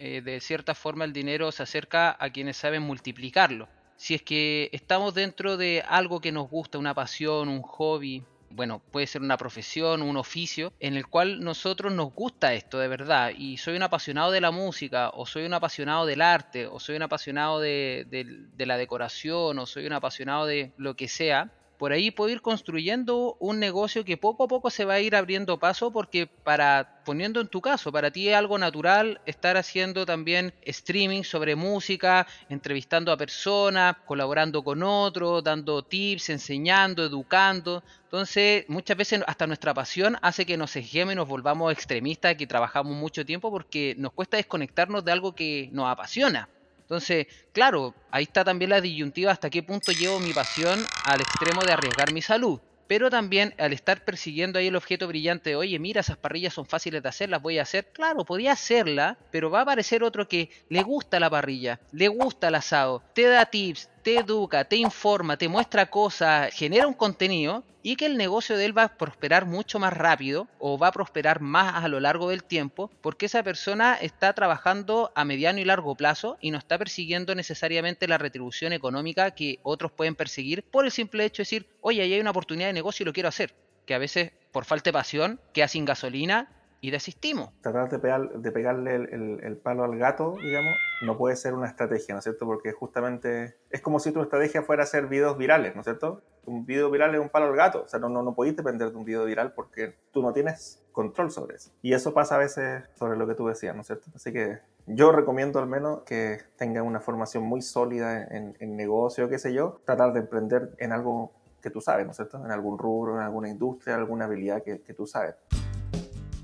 [0.00, 3.68] Eh, de cierta forma el dinero se acerca a quienes saben multiplicarlo.
[3.96, 8.80] Si es que estamos dentro de algo que nos gusta, una pasión, un hobby, bueno,
[8.90, 13.32] puede ser una profesión, un oficio, en el cual nosotros nos gusta esto de verdad,
[13.36, 16.96] y soy un apasionado de la música, o soy un apasionado del arte, o soy
[16.96, 21.92] un apasionado de, de la decoración, o soy un apasionado de lo que sea, por
[21.92, 25.58] ahí puedo ir construyendo un negocio que poco a poco se va a ir abriendo
[25.58, 30.52] paso porque para, poniendo en tu caso, para ti es algo natural estar haciendo también
[30.62, 37.84] streaming sobre música, entrevistando a personas, colaborando con otros, dando tips, enseñando, educando.
[38.02, 42.48] Entonces, muchas veces hasta nuestra pasión hace que nos sejemos y nos volvamos extremistas, que
[42.48, 46.48] trabajamos mucho tiempo porque nos cuesta desconectarnos de algo que nos apasiona.
[46.80, 51.64] Entonces, claro, ahí está también la disyuntiva hasta qué punto llevo mi pasión al extremo
[51.64, 52.60] de arriesgar mi salud.
[52.86, 57.02] Pero también al estar persiguiendo ahí el objeto brillante, oye, mira, esas parrillas son fáciles
[57.02, 57.86] de hacer, las voy a hacer.
[57.92, 62.48] Claro, podía hacerla, pero va a aparecer otro que le gusta la parrilla, le gusta
[62.48, 67.62] el asado, te da tips, te educa, te informa, te muestra cosas, genera un contenido
[67.82, 70.92] y que el negocio de él va a prosperar mucho más rápido o va a
[70.92, 75.66] prosperar más a lo largo del tiempo porque esa persona está trabajando a mediano y
[75.66, 80.86] largo plazo y no está persiguiendo necesariamente la retribución económica que otros pueden perseguir por
[80.86, 83.28] el simple hecho de decir, oye, ahí hay una oportunidad de negocio y lo quiero
[83.28, 83.54] hacer.
[83.84, 86.48] Que a veces por falta de pasión queda sin gasolina
[86.80, 87.50] y desistimos.
[87.60, 92.18] Tratar de, de pegarle el, palo al gato, digamos, no puede ser una estrategia, ¿no
[92.18, 92.46] es cierto?
[92.46, 96.22] Porque justamente es como si tu estrategia fuera hacer videos virales, ¿no es cierto?
[96.44, 98.90] Un video viral es un palo al gato, o sea, no, no, no podéis depender
[98.90, 101.70] de un video viral porque tú no tienes control sobre eso.
[101.82, 104.10] Y eso pasa a veces sobre lo que tú decías, ¿no es cierto?
[104.14, 109.28] Así que yo recomiendo al menos que tengan una formación muy sólida en, en negocio,
[109.28, 112.42] qué sé yo, tratar de emprender en algo que tú sabes, ¿no es cierto?
[112.44, 115.34] En algún rubro, en alguna industria, alguna habilidad que, que tú sabes.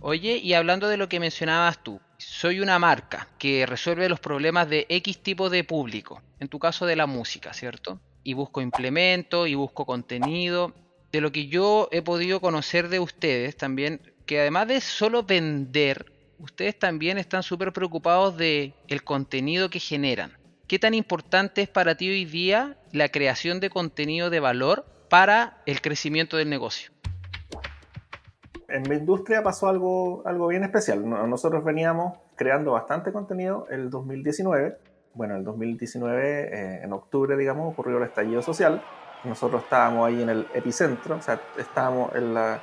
[0.07, 4.69] Oye, y hablando de lo que mencionabas tú, soy una marca que resuelve los problemas
[4.69, 7.99] de X tipo de público, en tu caso de la música, ¿cierto?
[8.23, 10.75] Y busco implementos y busco contenido.
[11.11, 16.13] De lo que yo he podido conocer de ustedes también, que además de solo vender,
[16.39, 20.37] ustedes también están súper preocupados de el contenido que generan.
[20.69, 25.63] ¿Qué tan importante es para ti hoy día la creación de contenido de valor para
[25.65, 26.94] el crecimiento del negocio?
[28.69, 31.09] En mi industria pasó algo, algo bien especial.
[31.09, 34.79] Nosotros veníamos creando bastante contenido el 2019.
[35.15, 38.83] Bueno, el 2019, eh, en octubre, digamos, ocurrió el estallido social.
[39.25, 42.61] Nosotros estábamos ahí en el epicentro, o sea, estábamos en la...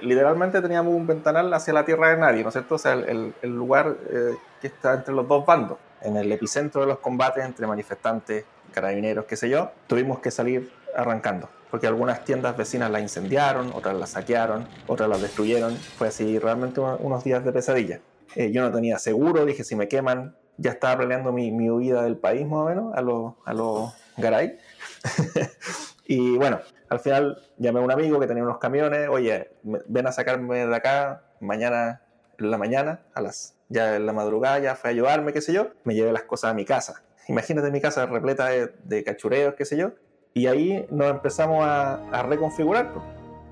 [0.00, 2.74] literalmente teníamos un ventanal hacia la tierra de nadie, ¿no es cierto?
[2.74, 6.80] O sea, el, el lugar eh, que está entre los dos bandos, en el epicentro
[6.80, 12.22] de los combates entre manifestantes, carabineros, qué sé yo, tuvimos que salir arrancando porque algunas
[12.22, 15.74] tiendas vecinas las incendiaron, otras las saquearon, otras las destruyeron.
[15.74, 18.00] Fue así realmente unos días de pesadilla.
[18.36, 22.02] Eh, yo no tenía seguro, dije si me queman, ya estaba planeando mi, mi huida
[22.02, 24.58] del país más o menos, a los a lo garay.
[26.04, 30.12] y bueno, al final llamé a un amigo que tenía unos camiones, oye, ven a
[30.12, 32.02] sacarme de acá mañana
[32.38, 35.54] en la mañana, a las ya en la madrugada, ya fue a ayudarme, qué sé
[35.54, 37.02] yo, me llevé las cosas a mi casa.
[37.28, 39.92] Imagínate mi casa repleta de, de cachureos, qué sé yo,
[40.34, 42.92] y ahí nos empezamos a, reconfigurar.
[42.92, 43.04] Pues.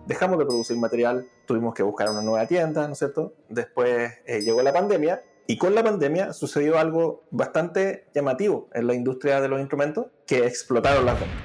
[0.06, 3.34] Dejamos de producir material, tuvimos que buscar una nueva tienda, ¿no es cierto?
[3.48, 8.94] Después eh, llegó la pandemia y con la pandemia sucedió algo bastante llamativo en la
[8.94, 11.38] industria de los instrumentos, que explotaron las ventas.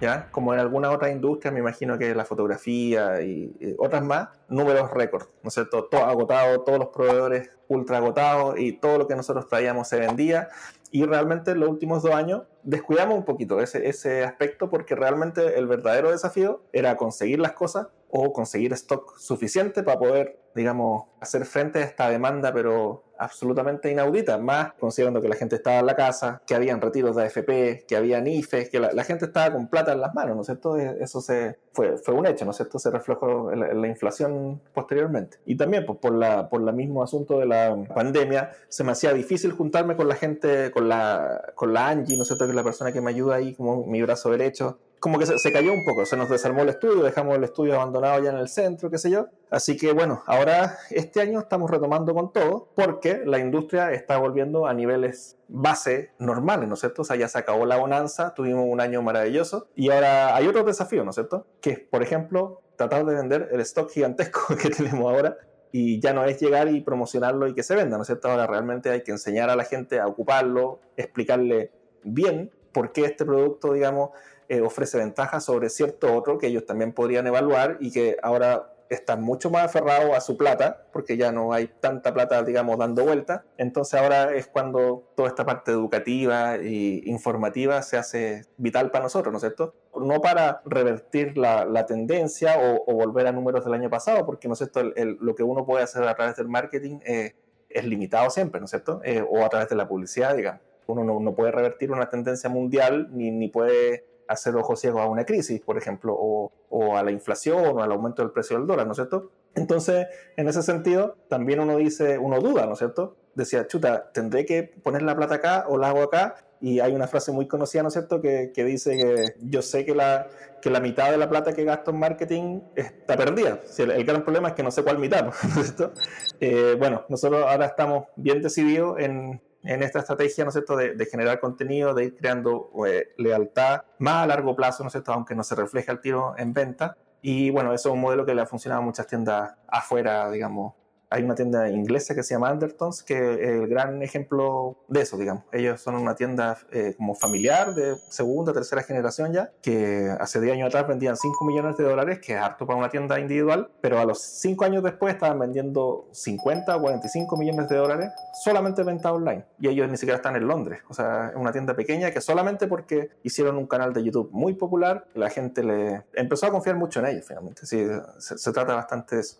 [0.00, 0.30] ¿Ya?
[0.30, 4.90] Como en algunas otras industrias, me imagino que la fotografía y, y otras más, números
[4.92, 5.84] récord, ¿no es cierto?
[5.84, 10.48] Todo agotado, todos los proveedores ultra agotados y todo lo que nosotros traíamos se vendía
[10.90, 15.58] y realmente en los últimos dos años descuidamos un poquito ese, ese aspecto porque realmente
[15.58, 21.44] el verdadero desafío era conseguir las cosas o conseguir stock suficiente para poder, digamos, hacer
[21.44, 25.94] frente a esta demanda, pero absolutamente inaudita, más considerando que la gente estaba en la
[25.94, 29.92] casa, que habían retiros de AFP, que había IFES, que la, gente estaba con plata
[29.92, 30.78] en las manos, ¿no es cierto?
[30.78, 32.78] E, eso se, fue, fue un hecho, ¿no es cierto?
[32.78, 35.38] Se reflejó en la, inflación posteriormente.
[35.44, 39.12] Y también pues, por la por el mismo asunto de la pandemia, se me hacía
[39.12, 42.46] difícil juntarme con la gente, con la, con la Angie, ¿no es cierto?
[42.46, 45.52] Que es la persona que me ayuda ahí como mi brazo derecho, como que se,
[45.52, 48.48] cayó un poco, se nos desarmó el estudio, dejamos el estudio abandonado ya en el
[48.48, 49.28] centro, qué sé yo.
[49.50, 50.78] Así que bueno, ahora
[51.10, 56.68] este año estamos retomando con todo porque la industria está volviendo a niveles base normales,
[56.68, 57.02] ¿no es cierto?
[57.02, 60.62] O sea, ya se acabó la bonanza, tuvimos un año maravilloso y ahora hay otro
[60.62, 61.48] desafío, ¿no es cierto?
[61.60, 65.36] Que es, por ejemplo, tratar de vender el stock gigantesco que tenemos ahora
[65.72, 68.30] y ya no es llegar y promocionarlo y que se venda, ¿no es cierto?
[68.30, 71.72] Ahora realmente hay que enseñar a la gente a ocuparlo, explicarle
[72.04, 74.10] bien por qué este producto, digamos,
[74.48, 79.22] eh, ofrece ventajas sobre cierto otro que ellos también podrían evaluar y que ahora están
[79.22, 83.44] mucho más aferrados a su plata, porque ya no hay tanta plata, digamos, dando vuelta.
[83.56, 89.32] Entonces ahora es cuando toda esta parte educativa e informativa se hace vital para nosotros,
[89.32, 89.74] ¿no es cierto?
[89.94, 94.58] No para revertir la, tendencia o, volver a números del año pasado, porque, ¿no es
[94.58, 97.36] cierto?, lo que uno puede hacer a través del marketing eh,
[97.68, 99.00] es limitado siempre, ¿no es cierto?
[99.04, 100.60] Eh, o a través de la publicidad, digamos.
[100.86, 105.06] Uno no, no, puede revertir una tendencia mundial ni, ni puede hacer ojos ciegos a
[105.06, 108.86] una crisis, por ejemplo, o, a la inflación o al aumento del precio del dólar,
[108.86, 109.32] ¿no es cierto?
[109.56, 113.16] Entonces, en ese sentido, también uno dice, uno duda, ¿no es cierto?
[113.34, 116.36] Decía, chuta, ¿tendré que poner la plata acá o la hago acá?
[116.60, 119.84] Y hay una frase muy conocida, ¿no es cierto?, que, que dice que yo sé
[119.84, 120.28] que la,
[120.62, 123.60] que la mitad de la plata que gasto en marketing está perdida.
[123.78, 125.92] el, el, gran problema es que no sé cuál mitad, ¿no es cierto?
[126.38, 131.06] Eh, bueno, nosotros ahora estamos bien decididos en, en esta estrategia, ¿no es cierto?, de,
[131.06, 135.34] generar contenido, de ir creando eh, lealtad más a largo plazo, ¿no es cierto?, aunque
[135.34, 136.96] no se refleje al tiro en venta.
[137.22, 140.74] Y bueno, eso es un modelo que le ha funcionado a muchas tiendas afuera, digamos,
[141.10, 145.18] hay una tienda inglesa que se llama Andertons, que es el gran ejemplo de eso,
[145.18, 145.42] digamos.
[145.52, 150.54] Ellos son una tienda eh, como familiar de segunda, tercera generación ya, que hace 10
[150.54, 153.98] años atrás vendían 5 millones de dólares, que es harto para una tienda individual, pero
[153.98, 158.10] a los 5 años después estaban vendiendo 50 o 45 millones de dólares
[158.44, 159.44] solamente venta online.
[159.58, 160.80] Y ellos ni siquiera están en Londres.
[160.88, 164.54] O sea, es una tienda pequeña que solamente porque hicieron un canal de YouTube muy
[164.54, 167.66] popular, la gente le empezó a confiar mucho en ellos finalmente.
[167.66, 167.84] Sí,
[168.18, 169.38] se, se trata bastante de eso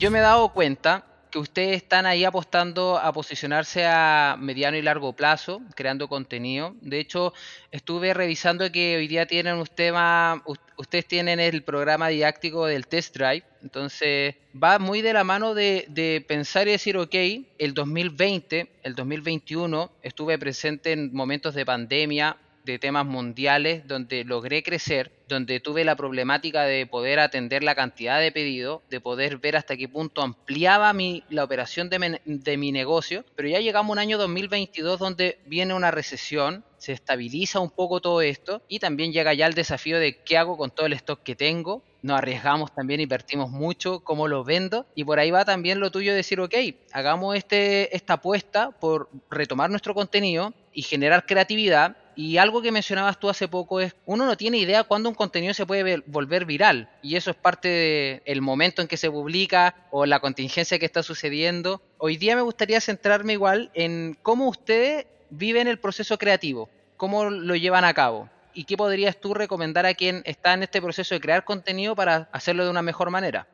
[0.00, 4.82] yo me he dado cuenta que ustedes están ahí apostando a posicionarse a mediano y
[4.82, 6.74] largo plazo, creando contenido.
[6.80, 7.34] De hecho,
[7.70, 10.42] estuve revisando que hoy día tienen un tema,
[10.78, 15.84] ustedes tienen el programa didáctico del test drive, entonces va muy de la mano de,
[15.90, 17.14] de, pensar y decir, ok,
[17.58, 24.62] el 2020, el 2021, estuve presente en momentos de pandemia, de temas mundiales, donde logré
[24.62, 29.56] crecer, donde tuve la problemática de poder atender la cantidad de pedidos, de poder ver
[29.56, 33.98] hasta qué punto ampliaba mi, la operación de, mi negocio, pero ya llegamos a un
[33.98, 39.34] año 2022 donde viene una recesión, se estabiliza un poco todo esto y también llega
[39.34, 41.82] ya el desafío de qué hago con todo el stock que tengo.
[42.02, 46.12] Nos arriesgamos también, invertimos mucho, cómo lo vendo y por ahí va también lo tuyo
[46.12, 46.54] de decir, ok,
[46.92, 53.18] hagamos este, esta apuesta por retomar nuestro contenido y generar creatividad y algo que mencionabas
[53.18, 56.90] tú hace poco es, uno no tiene idea cuándo un contenido se puede volver viral.
[57.00, 61.02] Y eso es parte del momento en que se publica o la contingencia que está
[61.02, 61.80] sucediendo.
[61.96, 67.56] Hoy día me gustaría centrarme igual en cómo ustedes viven el proceso creativo, cómo lo
[67.56, 68.28] llevan a cabo.
[68.52, 72.28] ¿Y qué podrías tú recomendar a quien está en este proceso de crear contenido para
[72.32, 73.46] hacerlo de una mejor manera?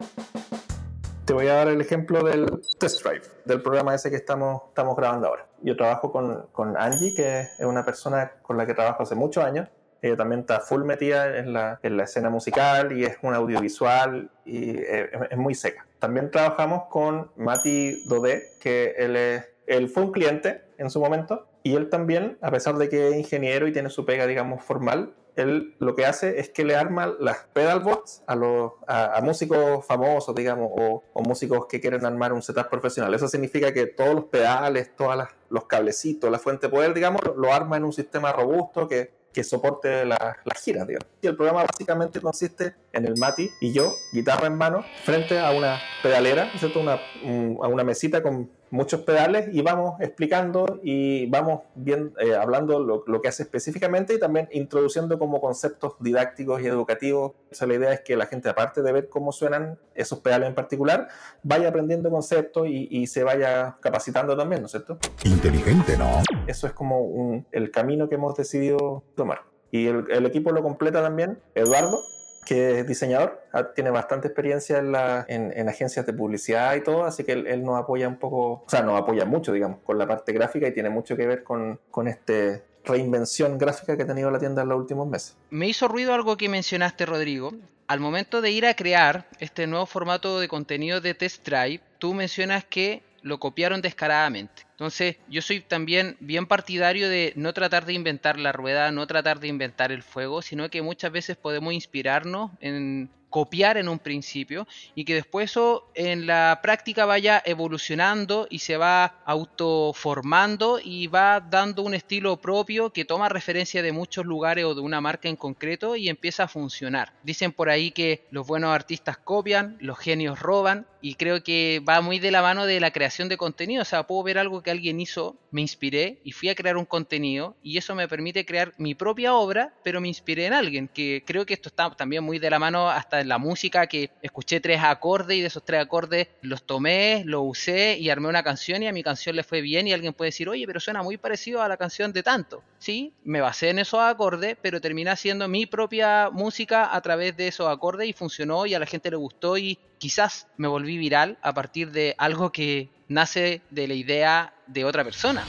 [1.27, 2.47] Te voy a dar el ejemplo del
[2.79, 5.49] test drive, del programa ese que estamos, estamos grabando ahora.
[5.61, 9.43] Yo trabajo con, con Angie, que es una persona con la que trabajo hace muchos
[9.43, 9.69] años.
[10.03, 14.31] Ella también está full metida en la, en la escena musical y es un audiovisual
[14.45, 15.85] y es, es, muy seca.
[15.99, 21.49] También trabajamos con Mati Dodé, que él, es, él fue un cliente en su momento
[21.65, 25.12] y él también, a pesar de que es ingeniero y tiene su pega, digamos, formal,
[25.37, 29.85] él lo que hace es que le arma las pedal bots a, los, a, músicos
[29.87, 33.12] famosos, digamos, o, o, músicos que quieren armar un setup profesional.
[33.14, 37.37] Eso significa que todos los pedales, todos los cablecitos, la fuente de poder, digamos, lo,
[37.37, 41.07] lo arma en un sistema robusto que, que soporte las la giras, digamos.
[41.20, 45.50] Y el programa básicamente consiste en el Mati y yo, guitarra en mano, frente a
[45.50, 46.80] una pedalera, ¿cierto?
[46.80, 52.35] Una, un, a una mesita con muchos pedales y vamos explicando y vamos bien, eh,
[52.35, 57.32] hablando lo, lo, que hace específicamente y también introduciendo como conceptos didácticos y educativos.
[57.50, 60.48] O sea, la idea es que la gente, aparte de ver cómo suenan esos pedales
[60.48, 61.09] en particular,
[61.42, 64.98] vaya aprendiendo conceptos y, y se vaya capacitando también, ¿no es cierto?
[65.24, 66.22] Inteligente, ¿no?
[66.46, 69.42] Eso es como un, el camino que hemos decidido tomar.
[69.70, 72.00] Y el, el equipo lo completa también Eduardo,
[72.46, 76.82] que es diseñador, ah, tiene bastante experiencia en, la, en, en, agencias de publicidad y
[76.82, 79.80] todo, así que él, él, nos apoya un poco, o sea, nos apoya mucho, digamos,
[79.85, 84.04] con la parte gráfica y tiene mucho que ver con, con este reinvención gráfica que
[84.04, 85.37] ha tenido la tienda en los últimos meses.
[85.50, 87.52] Me hizo ruido algo que mencionaste, Rodrigo.
[87.88, 92.14] Al momento de ir a crear este nuevo formato de contenido de Test Drive, tú
[92.14, 94.66] mencionas que lo copiaron descaradamente.
[94.72, 99.40] Entonces, yo soy también bien partidario de no tratar de inventar la rueda, no tratar
[99.40, 104.66] de inventar el fuego, sino que muchas veces podemos inspirarnos en copiar en un principio
[104.94, 111.40] y que después eso en la práctica vaya evolucionando y se va autoformando y va
[111.40, 115.37] dando un estilo propio que toma referencia de muchos lugares o de una marca en
[115.37, 117.12] concreto y empieza a funcionar.
[117.24, 122.01] Dicen por ahí que los buenos artistas copian, los genios roban y creo que va
[122.01, 123.83] muy de la mano de la creación de contenido.
[123.83, 126.85] O sea, puedo ver algo que alguien hizo, me inspiré y fui a crear un
[126.85, 131.23] contenido y eso me permite crear mi propia obra, pero me inspiré en alguien, que
[131.25, 134.59] creo que esto está también muy de la mano hasta en la música, que escuché
[134.59, 138.83] tres acordes y de esos tres acordes los tomé, los usé y armé una canción
[138.83, 141.19] y a mi canción le fue bien y alguien puede decir, oye, pero suena muy
[141.19, 142.64] parecido a la canción de tanto.
[142.81, 147.47] Sí, me basé en esos acordes, pero terminé haciendo mi propia música a través de
[147.47, 151.38] esos acordes y funcionó y a la gente le gustó y quizás me volví viral
[151.42, 155.44] a partir de algo que nace de la idea de otra persona.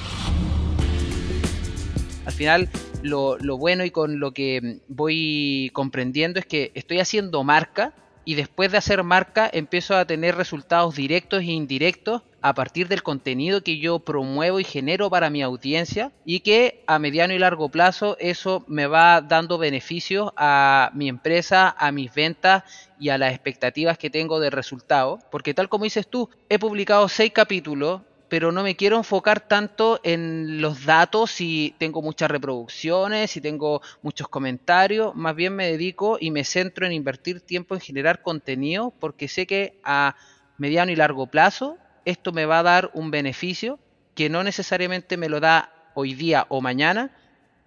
[2.25, 2.69] Al final,
[3.03, 7.93] lo, bueno y con lo que voy comprendiendo es que estoy haciendo marca
[8.27, 13.01] y después de hacer marca empiezo a tener resultados directos e indirectos a partir del
[13.01, 17.69] contenido que yo promuevo y genero para mi audiencia y que a mediano y largo
[17.69, 22.63] plazo eso me va dando beneficios a mi empresa, a mis ventas
[22.99, 25.21] y a las expectativas que tengo de resultados.
[25.31, 29.99] Porque tal como dices tú, he publicado seis capítulos pero no me quiero enfocar tanto
[30.03, 36.17] en los datos si tengo muchas reproducciones, si tengo muchos comentarios, más bien me dedico
[36.19, 40.15] y me centro en invertir tiempo en generar contenido porque sé que a
[40.57, 43.79] mediano y largo plazo esto me va a dar un beneficio
[44.15, 47.11] que no necesariamente me lo da hoy día o mañana,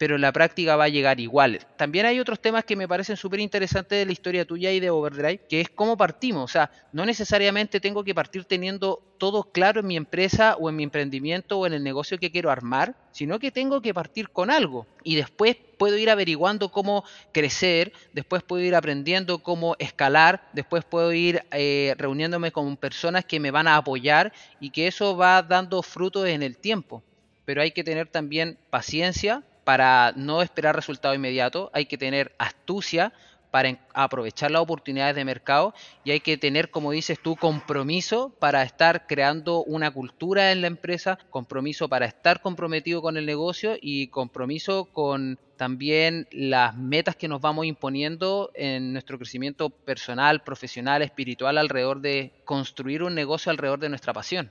[0.00, 1.60] pero en la práctica va a llegar igual.
[1.76, 4.88] También hay otros temas que me parecen súper interesantes de la historia tuya y de
[4.88, 6.42] Overdrive, que es cómo partimos.
[6.42, 10.76] O sea, no necesariamente tengo que partir teniendo todo claro en mi empresa o en
[10.76, 14.50] mi emprendimiento o en el negocio que quiero armar, sino que tengo que partir con
[14.50, 20.82] algo y después puedo ir averiguando cómo crecer, después puedo ir aprendiendo cómo escalar, después
[20.82, 25.42] puedo ir eh, reuniéndome con personas que me van a apoyar y que eso va
[25.42, 27.02] dando frutos en el tiempo.
[27.44, 33.12] Pero hay que tener también paciencia para no esperar resultado inmediato, hay que tener astucia
[33.52, 38.64] para aprovechar las oportunidades de mercado y hay que tener, como dices tú, compromiso para
[38.64, 44.08] estar creando una cultura en la empresa, compromiso para estar comprometido con el negocio y
[44.08, 51.58] compromiso con también las metas que nos vamos imponiendo en nuestro crecimiento personal, profesional, espiritual
[51.58, 54.50] alrededor de construir un negocio alrededor de nuestra pasión.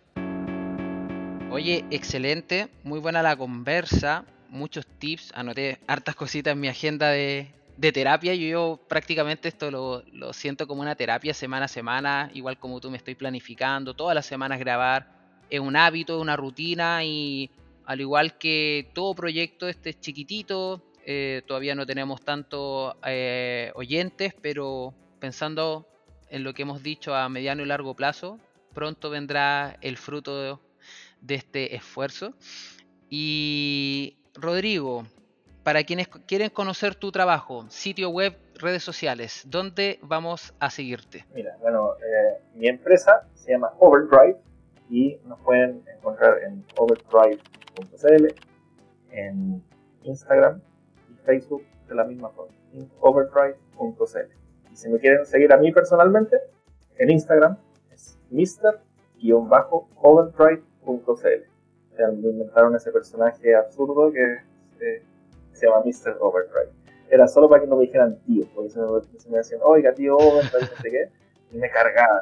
[1.52, 7.54] Oye, excelente, muy buena la conversa muchos tips, anoté hartas cositas en mi agenda de,
[7.80, 8.36] terapia.
[8.36, 12.92] Yo, prácticamente esto lo, lo, siento como una terapia semana a semana, igual como tú
[12.92, 15.18] me estoy planificando, todas las semanas grabar.
[15.50, 17.50] Es un hábito, es una rutina y
[17.86, 24.36] al igual que todo proyecto, este es chiquitito, eh, todavía no tenemos tantos eh, oyentes,
[24.42, 25.88] pero pensando
[26.30, 28.40] en lo que hemos dicho a mediano y largo plazo,
[28.76, 30.62] pronto vendrá el fruto
[31.22, 32.36] de este esfuerzo.
[33.10, 35.04] Y Rodrigo,
[35.64, 41.26] para quienes quieren conocer tu trabajo, sitio web, redes sociales, ¿dónde vamos a seguirte?
[41.34, 44.38] Mira, bueno, eh, mi empresa se llama Overdrive
[44.90, 48.28] y nos pueden encontrar en overdrive.cl,
[49.12, 49.64] en
[50.04, 50.62] Instagram
[51.10, 54.34] y Facebook de la misma forma, en overdrive.cl.
[54.72, 56.38] Y si me quieren seguir a mí personalmente,
[56.98, 57.58] en Instagram
[57.92, 61.59] es mr-overdrive.cl me
[62.08, 64.38] inventaron ese personaje absurdo que
[64.80, 65.04] eh,
[65.54, 66.18] se llama Mr.
[66.20, 66.72] Overdrive.
[67.10, 68.80] Era solo para que no me dijeran tío, porque se
[69.30, 71.10] me, decían, oiga, tío Overdrive, no sé qué,
[71.52, 72.22] y me cargaba.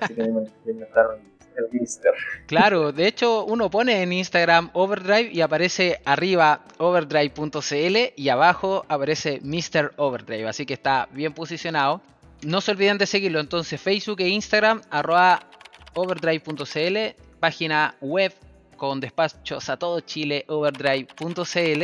[0.00, 1.20] Así que me, inventaron
[1.56, 2.14] el Mr.
[2.46, 9.40] Claro, de hecho uno pone en Instagram Overdrive y aparece arriba overdrive.cl y abajo aparece
[9.42, 9.92] Mr.
[9.96, 12.00] Overdrive, así que está bien posicionado.
[12.42, 15.40] No se olviden de seguirlo entonces Facebook e Instagram arroba
[15.94, 16.96] overdrive.cl,
[17.40, 18.32] página web
[18.80, 21.82] con despachos a todo Chile, overdrive.cl.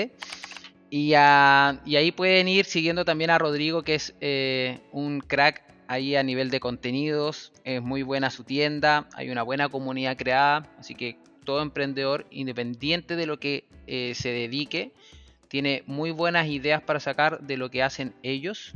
[0.89, 6.17] Y, y, ahí pueden ir siguiendo también a Rodrigo, que es eh, un crack ahí
[6.17, 7.53] a nivel de contenidos.
[7.65, 10.73] Es muy buena su tienda, hay una buena comunidad creada.
[10.79, 14.95] Así que todo emprendedor, independiente de lo que eh, se dedique,
[15.49, 18.73] tiene muy buenas ideas para sacar de lo que hacen ellos.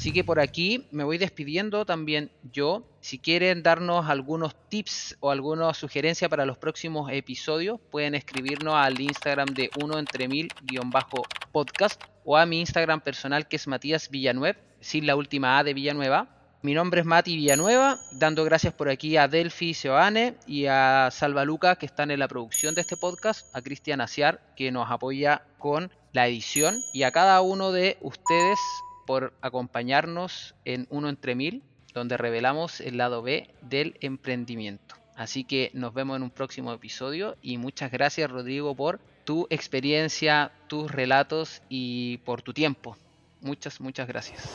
[0.00, 2.84] Así que por aquí me voy despidiendo también yo.
[3.02, 8.98] Si quieren darnos algunos tips o alguna sugerencia para los próximos episodios, pueden escribirnos al
[8.98, 10.48] Instagram de uno entre mil
[10.86, 11.22] bajo
[11.52, 15.74] podcast o a mi Instagram personal que es Matías Villanueva, sin la última A de
[15.74, 16.28] Villanueva.
[16.62, 21.44] Mi nombre es Mati Villanueva, dando gracias por aquí a Delphi Seoane y a Salva
[21.44, 25.42] Luca que están en la producción de este podcast, a Cristian Aciar que nos apoya
[25.58, 28.58] con la edición y a cada uno de ustedes
[29.06, 31.62] por acompañarnos en Uno entre Mil,
[31.94, 34.94] donde revelamos el lado B del emprendimiento.
[35.16, 40.50] Así que nos vemos en un próximo episodio y muchas gracias Rodrigo por tu experiencia,
[40.66, 42.96] tus relatos y por tu tiempo.
[43.40, 44.48] Muchas, muchas gracias.